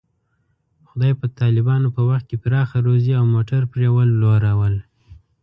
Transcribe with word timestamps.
خدای 0.89 1.13
په 1.19 1.25
طالبانو 1.39 1.87
په 1.95 2.01
وخت 2.09 2.25
کې 2.29 2.37
پراخه 2.43 2.77
روزي 2.87 3.11
او 3.19 3.25
موټر 3.35 3.61
پرې 3.71 3.87
ولورول. 3.95 4.75